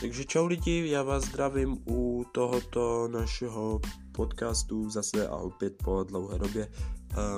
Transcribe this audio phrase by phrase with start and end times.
[0.00, 3.80] Takže čau lidi, já vás zdravím u tohoto našeho
[4.12, 6.72] podcastu zase a opět po dlouhé době.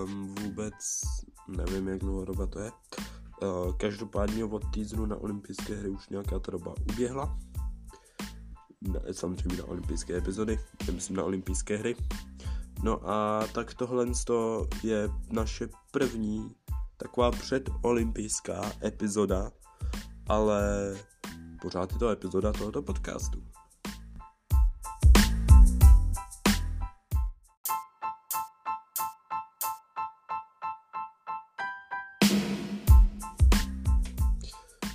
[0.04, 0.74] Um, vůbec
[1.48, 2.71] nevím, jak dlouhá doba to je.
[2.71, 7.38] Uh, každopádně od týdnu na olympijské hry už nějaká ta doba uběhla.
[8.81, 10.60] Ne, samozřejmě na olympijské epizody,
[10.92, 11.97] myslím na olympijské hry.
[12.83, 14.06] No a tak tohle
[14.83, 16.55] je naše první
[16.97, 19.50] taková předolympijská epizoda,
[20.28, 20.94] ale
[21.62, 23.42] pořád je to epizoda tohoto podcastu.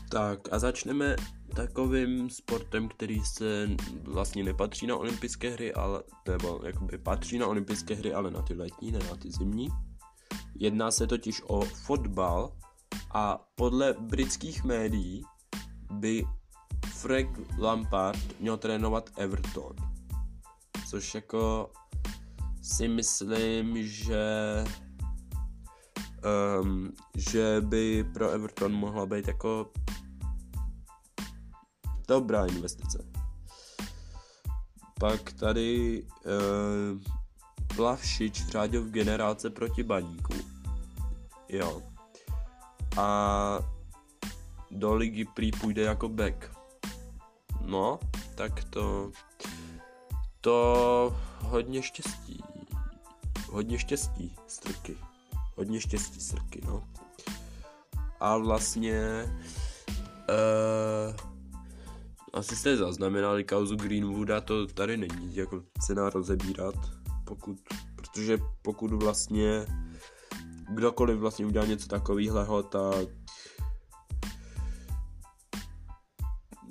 [0.10, 1.16] Tak a začneme
[1.56, 3.70] takovým sportem, který se
[4.04, 8.54] vlastně nepatří na olympijské hry, ale, nebo jakoby patří na olympijské hry, ale na ty
[8.54, 9.68] letní, ne na ty zimní.
[10.56, 12.52] Jedná se totiž o fotbal
[13.14, 15.24] a podle britských médií
[15.92, 16.24] by
[16.86, 19.76] Frank Lampard měl trénovat Everton.
[20.90, 21.72] Což jako
[22.62, 24.64] si myslím, že
[26.62, 29.72] um, že by pro Everton mohla být jako
[32.08, 33.06] dobrá investice.
[35.00, 37.02] Pak tady uh,
[37.76, 40.34] Plavšič řádil v generálce proti baníku.
[41.50, 41.82] Jo.
[42.98, 43.60] A
[44.72, 46.57] do ligy prý půjde jako back.
[47.68, 48.00] No,
[48.36, 49.12] tak to...
[50.42, 52.44] To hodně štěstí.
[53.50, 54.98] Hodně štěstí, strky.
[55.56, 56.84] Hodně štěstí, strky, no.
[58.20, 59.26] A vlastně...
[60.30, 61.16] Uh,
[62.34, 66.76] asi jste zaznamenali kauzu Greenwooda, to tady není jako cena rozebírat,
[67.26, 67.58] pokud,
[67.96, 69.66] protože pokud vlastně
[70.70, 73.08] kdokoliv vlastně udělá něco takového, tak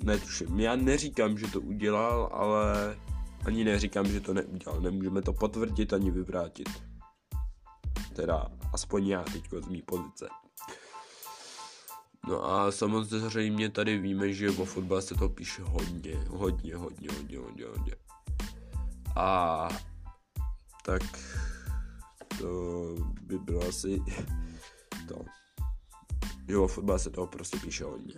[0.07, 0.59] netuším.
[0.59, 2.97] Já neříkám, že to udělal, ale
[3.45, 4.81] ani neříkám, že to neudělal.
[4.81, 6.69] Nemůžeme to potvrdit ani vyvrátit.
[8.15, 10.27] Teda aspoň já teďko z mý pozice.
[12.27, 17.37] No a samozřejmě tady víme, že o fotbale se to píše hodně, hodně, hodně, hodně,
[17.39, 17.93] hodně, hodně.
[19.15, 19.67] A
[20.85, 21.01] tak
[22.39, 24.03] to by bylo asi
[25.07, 25.25] to.
[26.47, 28.15] Jo, o fotbale se toho prostě píše hodně.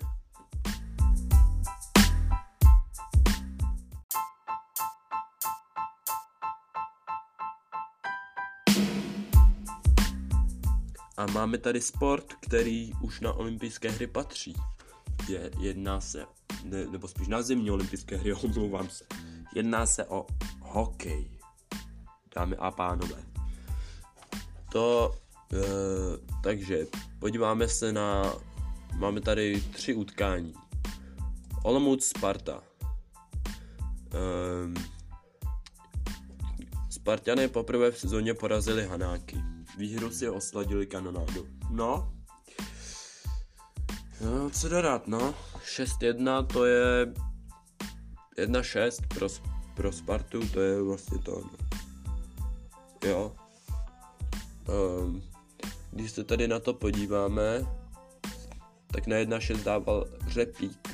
[11.19, 14.56] A máme tady sport, který už na olympijské hry patří.
[15.30, 16.25] Je, jedná se,
[16.63, 19.06] ne, nebo spíš na zimní olympijské hry, omlouvám se.
[19.56, 20.25] Jedná se o
[20.62, 21.31] hokej,
[22.35, 23.24] dámy a pánové.
[24.72, 25.16] To,
[25.53, 25.57] e,
[26.44, 26.88] takže
[27.19, 28.34] podíváme se na,
[28.96, 30.53] máme tady tři utkání.
[31.63, 32.63] Olomouc Sparta.
[34.13, 34.90] E,
[36.90, 41.48] Spartané poprvé v sezóně porazili Hanáky výhru si osladili kanonádu.
[41.70, 42.14] No.
[44.22, 45.34] No, co dodat, no.
[45.76, 47.14] 6-1 to je
[48.38, 49.28] 1-6 pro,
[49.76, 51.80] pro Spartu, to je vlastně to, no.
[53.10, 53.36] Jo.
[54.68, 55.24] Um,
[55.92, 57.66] když se tady na to podíváme,
[58.88, 60.88] tak na 1-6 dával Řepík.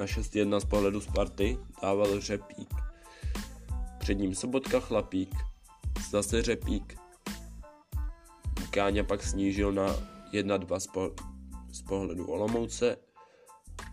[0.00, 2.74] Na 6-1 z pohledu Sparty dával Řepík.
[3.98, 5.34] Před ním Sobotka Chlapík,
[6.10, 7.07] zase Řepík,
[8.78, 9.90] Káňa pak snížil na
[10.30, 10.86] 1-2 z,
[11.74, 12.96] z pohledu Olomouce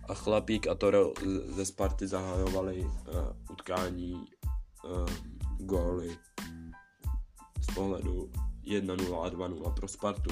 [0.09, 1.13] a Chlapík a Toro
[1.49, 2.93] ze Sparty zahajovali uh,
[3.49, 5.09] utkání uh,
[5.57, 6.17] góly
[7.61, 8.29] z pohledu
[8.61, 10.29] 1-0 a 2-0 pro Spartu.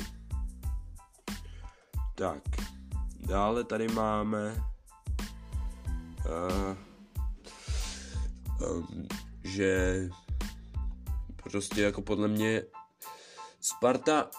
[2.15, 2.43] Tak,
[3.19, 4.63] dále tady máme
[6.29, 6.77] uh,
[8.69, 9.07] um,
[9.43, 10.01] že
[11.43, 12.63] prostě jako podle mě
[13.63, 14.29] Sparta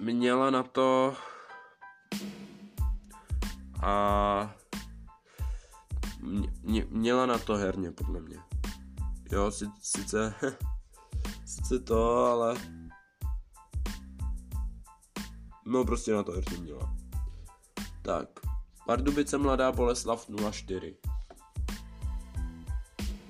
[0.00, 1.16] měla na to
[3.82, 4.54] a
[6.62, 8.36] mě, měla na to herně, podle mě.
[9.32, 9.50] Jo,
[9.80, 10.34] sice,
[11.46, 12.54] sice to, ale
[15.66, 16.96] no prostě na to herně měla.
[18.02, 18.28] Tak,
[18.86, 20.96] Pardubice Mladá Boleslav 04.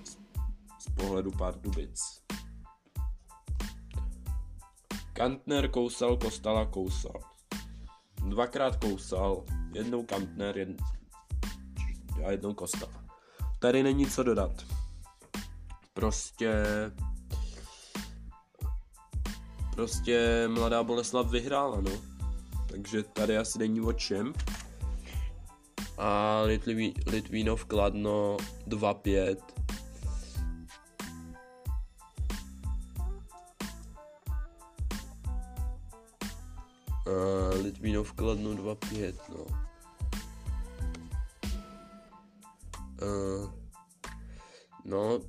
[0.05, 0.19] Z,
[0.79, 2.22] z pohledu Pardubic.
[5.23, 7.21] Kantner kousal, Kostala kousal.
[8.29, 10.69] Dvakrát kousal, jednou Kantner jed...
[12.27, 13.05] a jednou Kostala.
[13.59, 14.51] Tady není co dodat.
[15.95, 16.53] Prostě...
[19.75, 21.91] Prostě mladá Boleslav vyhrála, no.
[22.69, 24.33] Takže tady asi není o čem.
[25.99, 28.37] a Litví, Litvínov Kladno
[28.69, 29.37] 2-5.
[37.73, 39.45] Uh, Litvínov Kladno 2-5, no.
[43.03, 43.51] Uh,
[44.85, 45.21] no,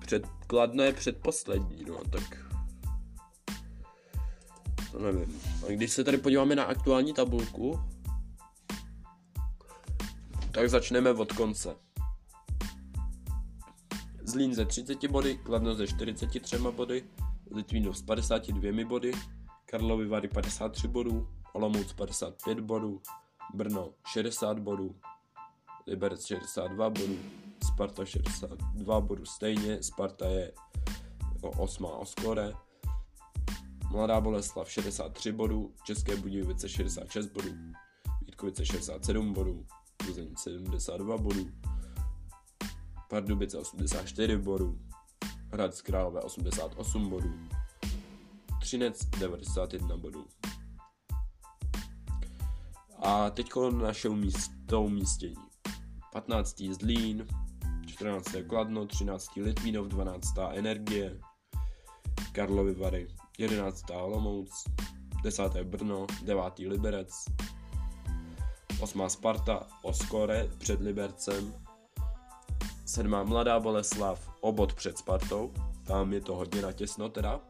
[0.00, 2.44] před, Kladno je předposlední, no, tak
[4.92, 5.40] to nevím.
[5.66, 7.80] A když se tady podíváme na aktuální tabulku,
[10.50, 11.76] tak začneme od konce.
[14.22, 17.04] Zlín ze 30 body, Kladno ze 43 body,
[17.50, 19.12] Litvínov s 52 body,
[19.66, 23.02] Karlovy Vary 53 bodů, Olomouc 55 bodů,
[23.54, 24.96] Brno 60 bodů,
[25.86, 27.18] Liberec 62 bodů,
[27.72, 30.52] Sparta 62 bodů stejně, Sparta je
[31.42, 32.52] 8 o skore,
[33.90, 37.50] Mladá Boleslav 63 bodů, České Budějovice 66 bodů,
[38.26, 39.66] Vítkovice 67 bodů,
[39.96, 41.50] Plzeň 72 bodů,
[43.08, 44.78] Pardubice 84 bodů,
[45.52, 47.34] Hradec Králové 88 bodů,
[48.60, 50.26] Třinec 91 bodů.
[53.04, 54.84] A teď naše umístění.
[54.84, 55.34] umístění.
[56.12, 56.62] 15.
[56.72, 57.26] Zlín,
[57.86, 58.28] 14.
[58.48, 59.36] Kladno, 13.
[59.36, 60.34] Litvínov, 12.
[60.52, 61.20] Energie,
[62.32, 63.08] Karlovy Vary,
[63.38, 63.90] 11.
[63.90, 64.64] Olomouc,
[65.22, 65.62] 10.
[65.62, 66.58] Brno, 9.
[66.58, 67.24] Liberec,
[68.80, 69.08] 8.
[69.08, 71.54] Sparta, Oskore před Libercem,
[72.84, 73.10] 7.
[73.24, 75.52] Mladá Boleslav, obod před Spartou,
[75.86, 77.40] tam je to hodně natěsno teda,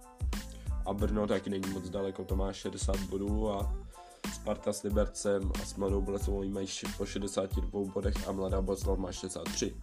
[0.87, 3.85] a Brno taky není moc daleko, to má 60 bodů a
[4.35, 6.67] Sparta s Libercem a s Mladou Boleslavou mají
[6.97, 9.77] po 62 bodech a Mladá Boleslav má 63.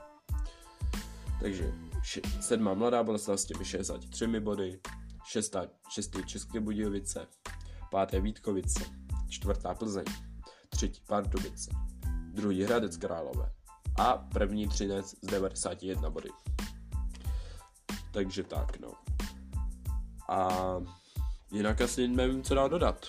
[1.41, 1.73] Takže
[2.39, 4.79] sedmá Mladá Boleslav s těmi 63 body,
[5.23, 7.27] šestá, šestý České Budějovice,
[7.91, 8.83] páté Vítkovice,
[9.29, 10.05] čtvrtá Plzeň,
[10.69, 11.71] třetí Pardubice,
[12.33, 13.51] druhý Hradec Králové
[13.99, 16.29] a první Třinec z 91 body.
[18.11, 18.91] Takže tak, no.
[20.29, 20.49] A
[21.51, 23.05] jinak asi nevím, co dál dodat.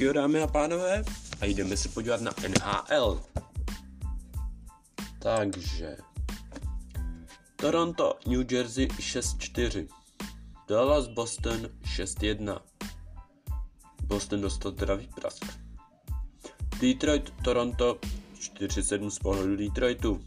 [0.00, 1.04] Tak jo, dámy a pánové,
[1.40, 3.22] a jdeme se podívat na NHL.
[5.18, 5.96] Takže...
[7.56, 9.88] Toronto, New Jersey 6-4.
[10.68, 12.60] Dallas, Boston 6-1.
[14.02, 15.44] Boston dostal teda výprask.
[16.80, 17.98] Detroit, Toronto
[18.34, 20.20] 4-7 z pohledu Detroitu.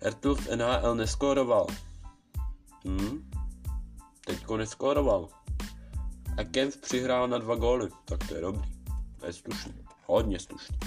[0.00, 1.66] Hertl v NHL neskóroval.
[2.84, 3.30] Hm?
[4.26, 5.43] Teďko neskóroval.
[6.38, 8.70] A Kempf přihrál na dva góly, tak to je dobrý.
[9.20, 9.74] To je slušný.
[10.06, 10.78] Hodně slušný.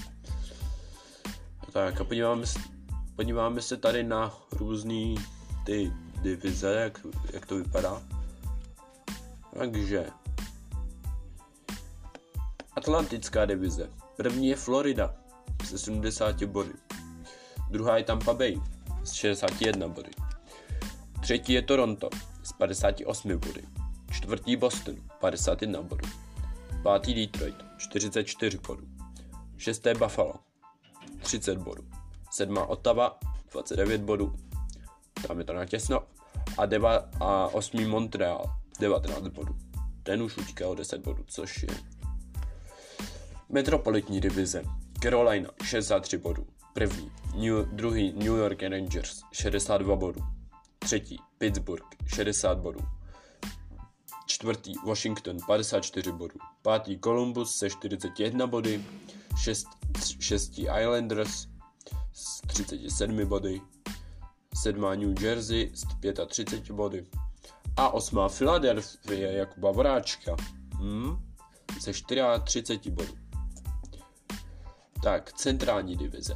[1.74, 2.60] Tak a podíváme se,
[3.16, 5.16] podíváme se tady na různé
[5.66, 8.02] ty divize, jak, jak to vypadá.
[9.60, 10.08] Takže
[12.76, 13.90] Atlantická divize.
[14.18, 15.16] První je Florida
[15.66, 16.74] se 70 body.
[17.70, 18.62] Druhá je Tampa Bay
[19.04, 20.12] s 61 body.
[21.22, 22.10] Třetí je Toronto
[22.44, 23.77] s 58 body.
[24.18, 26.08] Čtvrtý Boston 51 bodů.
[26.84, 28.88] Pátý Detroit 44 bodů.
[29.58, 30.34] Šesté Buffalo
[31.20, 31.84] 30 bodů.
[32.32, 33.20] Sedmá Ottawa
[33.52, 34.36] 29 bodů.
[35.28, 36.04] Tam je to natěsno.
[36.58, 39.56] A, deva, a osmý Montreal 19 bodů.
[40.04, 41.70] Ten už utíká o 10 bodů, což je
[43.50, 44.64] Metropolitní divize.
[45.04, 46.48] Carolina 63 bodů.
[46.74, 47.12] První.
[47.36, 50.22] New, druhý New York Rangers 62 bodů.
[50.80, 52.97] Třetí Pittsburgh 60 bodů.
[54.28, 56.40] Čtvrtý Washington 54 bodů.
[56.62, 58.86] Pátý Columbus se 41 body.
[59.38, 59.68] Šest,
[60.20, 61.48] šestí Islanders
[62.14, 63.62] s 37 body.
[64.56, 65.84] Sedmá New Jersey s
[66.28, 67.06] 35 body.
[67.78, 70.36] A osmá Philadelphia Jakuba Voráčka
[70.76, 71.34] hmm,
[71.80, 71.92] se
[72.44, 73.14] 34 bodů.
[75.04, 76.36] Tak, centrální divize.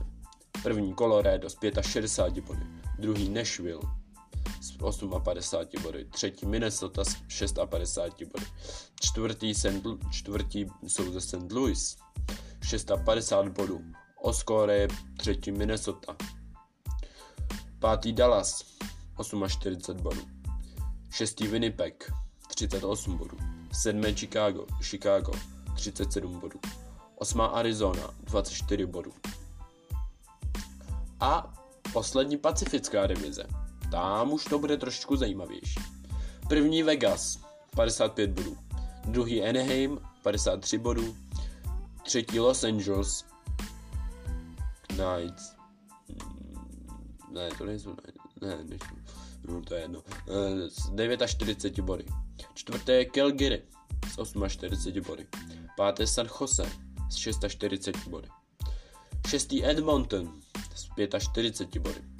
[0.64, 2.66] První Colorado s 65 body,
[3.00, 4.01] druhý Nashville
[4.62, 4.72] s
[5.24, 7.16] 58 body, třetí Minnesota s
[7.70, 8.46] 56 body,
[9.02, 9.88] čtvrtý, St.
[10.12, 11.52] čtvrtý jsou ze St.
[11.52, 11.98] Louis
[12.64, 13.82] 650 bodů,
[14.22, 14.88] Oscore je
[15.18, 16.16] třetí Minnesota,
[17.80, 18.66] pátý Dallas
[19.48, 20.22] 48 bodů,
[21.10, 22.12] šestý Winnipeg
[22.48, 23.38] 38 bodů,
[23.72, 25.32] sedmé Chicago, Chicago
[25.76, 26.60] 37 bodů,
[27.22, 27.42] 8.
[27.42, 29.12] Arizona 24 bodů.
[31.20, 31.54] A
[31.94, 33.44] poslední pacifická divize.
[33.92, 35.80] Tam už to bude trošku zajímavější.
[36.50, 37.40] První Vegas
[37.76, 38.58] 55 bodů.
[39.06, 41.16] Druhý Anaheim 53 bodů.
[42.04, 43.26] Třetí Los Angeles
[44.88, 45.56] Knights.
[47.32, 47.96] Ne, to nejsou
[48.42, 48.96] Ne, nejsou.
[49.48, 50.04] no to je jedno,
[50.68, 50.92] s
[51.26, 52.06] 49 body.
[52.54, 53.62] Čtvrté je Calgary
[54.08, 55.28] s 48 body.
[55.78, 56.66] Páté San Jose
[57.10, 58.28] s 640 body.
[59.28, 60.42] Šestý Edmonton
[60.76, 62.11] s 45 body.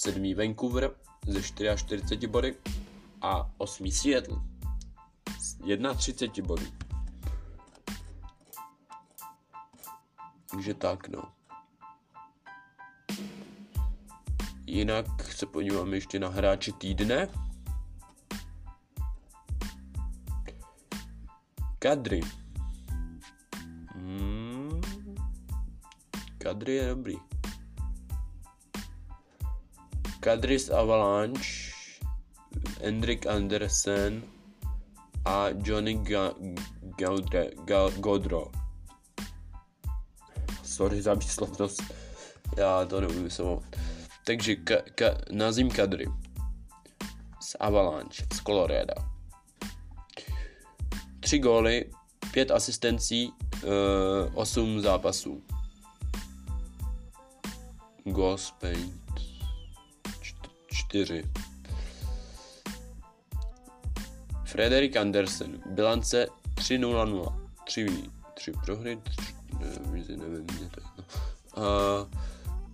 [0.00, 0.90] Sedmý Vancouver
[1.26, 2.56] ze 44 body
[3.22, 4.36] a osmý Seattle
[5.38, 5.58] s
[5.96, 6.72] 31 body.
[10.50, 11.22] Takže tak no.
[14.66, 17.28] Jinak se podívám ještě na hráče týdne.
[21.78, 22.20] Kadry.
[23.94, 24.80] Hmm.
[26.38, 27.39] Kadry je dobrý.
[30.20, 31.72] Kadris Avalanche,
[32.80, 34.22] Hendrik Andersen
[35.24, 36.04] a Johnny
[37.96, 38.50] Godro.
[40.64, 41.82] Sorry za výslovnost,
[42.56, 43.76] já to nebudu vyslovovat.
[44.26, 46.06] Takže ka- ka- nazím Kadri
[47.40, 48.94] z Avalanche z Colorado.
[51.20, 51.90] Tři góly,
[52.32, 53.32] pět asistencí,
[53.64, 55.42] eh, osm zápasů.
[58.04, 58.99] Gospel.
[60.72, 61.24] 4.
[64.44, 67.40] Frederik Andersen, bilance 3-0-0.
[67.64, 71.04] 3, 3 prohry, 3, nevím, nevím, mě to jedno.
[71.56, 72.06] A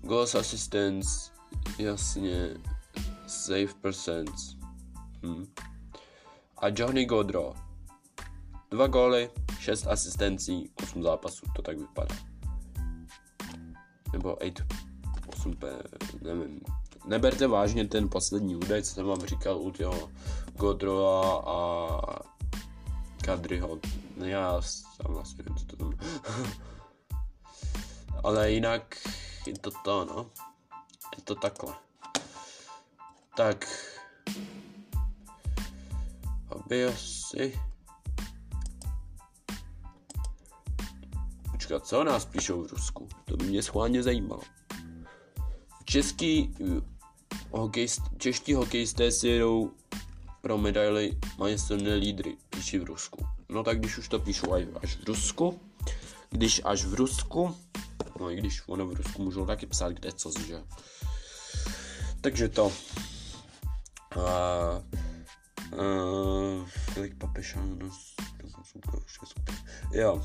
[0.02, 1.30] goals assistance,
[1.78, 2.54] jasně,
[3.26, 4.30] save percent.
[5.22, 5.46] Hm.
[6.58, 7.54] A Johnny Godro,
[8.70, 12.16] 2 góly, 6 asistencí, 8 zápasů, to tak vypadá.
[14.12, 14.54] Nebo 8,
[15.26, 15.54] 8
[16.22, 16.60] nevím,
[17.06, 20.10] Neberte vážně ten poslední údaj, co jsem vám říkal u těho
[20.56, 22.36] Godroa a
[23.24, 23.78] Kadryho.
[24.16, 25.92] Já sám vlastně nevím, co to tam
[28.24, 29.08] Ale jinak
[29.46, 30.30] je to to, no.
[31.16, 31.74] Je to takhle.
[33.36, 33.66] Tak.
[36.50, 37.60] Aby asi...
[41.50, 43.08] Počkat, co nás píšou v Rusku?
[43.24, 44.42] To by mě schválně zajímalo.
[45.84, 46.54] Český
[47.50, 49.70] hokejist, čeští hokejisté si jedou
[50.40, 53.26] pro medaily mají silné lídry, píší v Rusku.
[53.48, 55.60] No tak když už to píšu až, v Rusku,
[56.30, 57.56] když až v Rusku,
[58.20, 60.62] no i když ono v Rusku můžou taky psát kde co, že?
[62.20, 62.72] Takže to.
[64.10, 64.82] A, a,
[66.66, 67.90] Filip Papešan, no,
[69.92, 70.22] jo.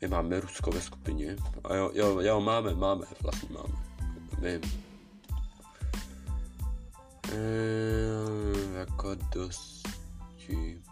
[0.00, 1.36] My máme Rusko ve skupině.
[1.64, 3.74] A jo, jo, jo, máme, máme, vlastně máme.
[4.38, 4.87] Vím.
[7.32, 10.82] Ehm, jako dosti...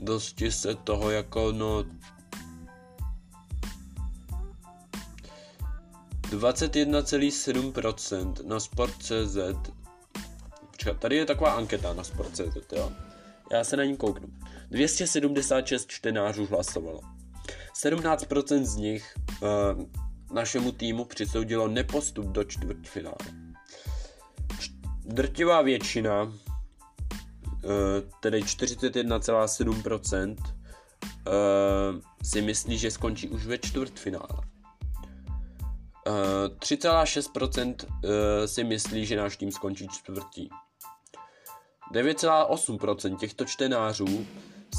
[0.00, 1.84] Dosti se toho jako no...
[6.30, 9.36] 21,7% na Sport.cz
[10.70, 12.92] Počkat, tady je taková anketa na Sport.cz, jo.
[13.52, 14.28] Já se na ní kouknu.
[14.70, 17.00] 276 čtenářů hlasovalo.
[17.82, 19.48] 17% z nich uh,
[20.34, 23.43] našemu týmu přisoudilo nepostup do čtvrtfinále.
[25.04, 26.32] Drtivá většina, uh,
[28.20, 34.38] tedy 41,7%, uh, si myslí, že skončí už ve čtvrtfinále.
[36.06, 36.12] Uh,
[36.58, 37.90] 3,6% uh,
[38.46, 40.48] si myslí, že náš tým skončí čtvrtý.
[41.92, 44.26] 9,8% těchto čtenářů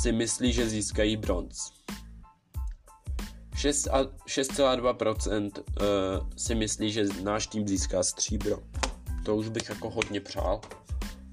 [0.02, 1.72] si myslí, že získají bronz.
[3.56, 5.64] 6,2% uh,
[6.38, 8.60] si myslí, že náš tým získá stříbro.
[9.26, 10.62] To už bych jako hodně přál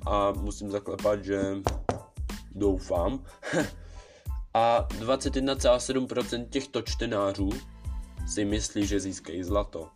[0.07, 1.43] a musím zaklepat, že
[2.55, 3.25] doufám.
[4.55, 7.51] a 21,7% těchto čtenářů
[8.27, 9.89] si myslí, že získají zlato.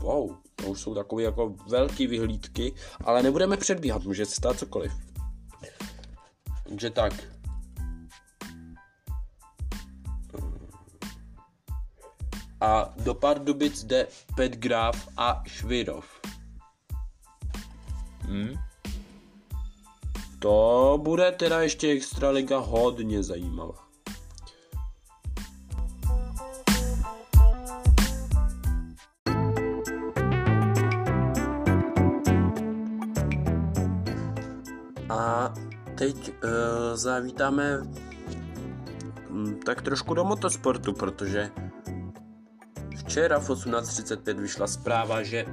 [0.00, 2.74] Wow, to už jsou takové jako velké vyhlídky,
[3.04, 4.92] ale nebudeme předbíhat, může se stát cokoliv.
[6.68, 7.12] Takže tak.
[12.60, 16.17] A do Pardubic jde Pet Graf a Švirov.
[18.28, 18.54] Hmm?
[20.38, 23.88] To bude teda ještě Extraliga hodně zajímavá.
[35.08, 35.54] A
[35.94, 36.50] teď uh,
[36.94, 37.82] zavítáme
[39.30, 41.50] um, tak trošku do motosportu, protože
[42.96, 45.44] včera v 18.35 vyšla zpráva, že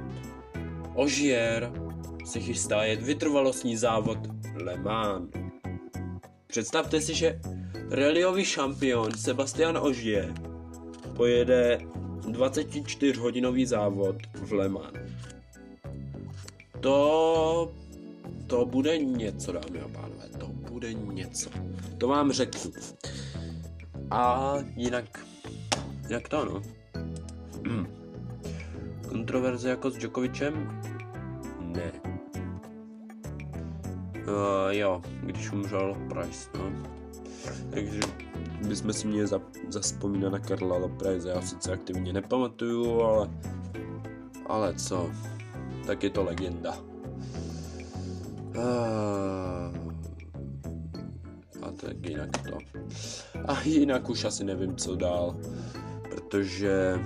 [0.94, 1.85] Ožier
[2.26, 4.18] se chystá jet vytrvalostní závod
[4.54, 5.30] Le Mans.
[6.46, 7.40] Představte si, že
[7.90, 10.34] rallyový šampion Sebastian Ogier
[11.16, 11.78] pojede
[12.20, 14.98] 24-hodinový závod v Le Mans.
[16.80, 17.72] to,
[18.46, 21.50] to bude něco, dámy a pánové, to bude něco.
[21.98, 22.72] To vám řeknu.
[24.10, 25.26] A jinak,
[26.08, 26.62] jak to no?
[29.08, 30.82] Kontroverze jako s Djokovicem?
[34.28, 36.72] Uh, jo, když umřel Price, no.
[37.70, 38.00] Takže
[38.68, 43.30] bychom si měli za, zaspomínat na Karla Lopreze, já sice aktivně nepamatuju, ale
[44.46, 45.10] ale co,
[45.86, 46.76] tak je to legenda.
[48.56, 49.76] Uh,
[51.62, 52.58] a tak jinak to.
[53.48, 55.36] A jinak už asi nevím, co dál,
[56.10, 57.00] protože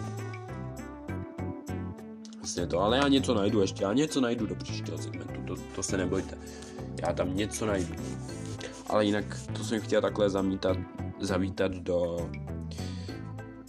[2.37, 5.83] vlastně to, ale já něco najdu ještě, já něco najdu do příštího segmentu, to, to
[5.83, 6.39] se nebojte.
[7.03, 7.95] Já tam něco najdu.
[8.87, 9.25] Ale jinak
[9.57, 10.77] to jsem chtěl takhle zamítat,
[11.21, 12.31] zavítat do,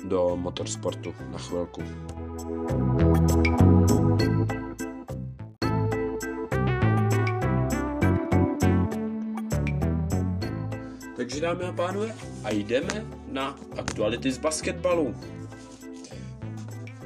[0.04, 1.82] do motorsportu na chvilku.
[11.18, 15.16] Takže dámy a pánové, a jdeme na aktuality z basketbalu.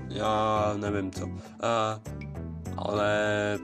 [0.10, 1.29] Já nevím co,
[1.62, 2.00] a,
[2.77, 3.60] ale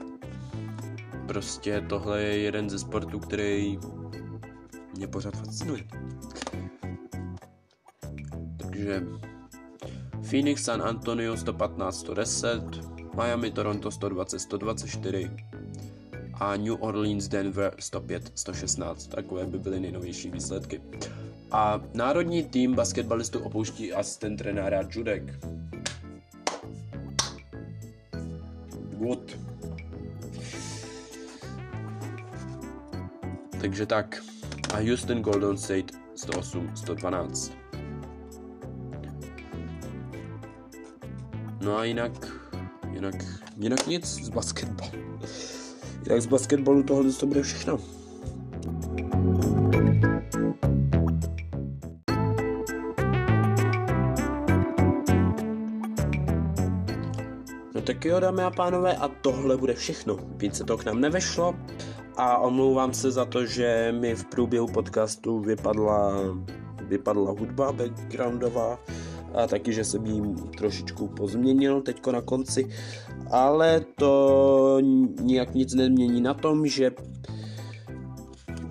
[1.32, 3.78] prostě tohle je jeden ze sportů, který
[4.96, 5.84] mě pořád fascinuje.
[8.56, 9.02] Takže
[10.30, 12.62] Phoenix, San Antonio 115, 110,
[13.16, 15.30] Miami, Toronto 120, 124
[16.34, 19.06] a New Orleans, Denver 105, 116.
[19.06, 20.80] Takové by byly nejnovější výsledky.
[21.50, 25.38] A národní tým basketbalistů opouští asistent trenéra Judek.
[28.98, 29.38] Good.
[33.62, 34.22] Takže tak.
[34.74, 37.52] A Houston Golden State 108, 112.
[41.60, 42.12] No a jinak,
[42.90, 43.14] jinak,
[43.56, 44.92] jinak nic z basketbalu.
[46.04, 47.78] Jinak z basketbalu tohle to bude všechno.
[58.02, 60.16] Tak jo, dámy a pánové, a tohle bude všechno.
[60.36, 61.54] Více to k nám nevešlo
[62.16, 66.12] a omlouvám se za to, že mi v průběhu podcastu vypadla,
[66.88, 68.78] vypadla hudba backgroundová,
[69.34, 72.68] a taky, že jsem jí trošičku pozměnil teďko na konci,
[73.30, 74.78] ale to
[75.20, 76.90] nijak nic nemění na tom, že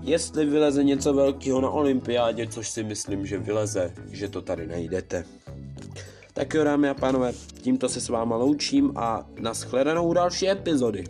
[0.02, 5.26] jestli vyleze něco velkého na olympiádě, což si myslím, že vyleze, že to tady najdete.
[6.34, 11.04] Tak jo, dámy a pánové, tímto se s váma loučím a naschledanou další epizody.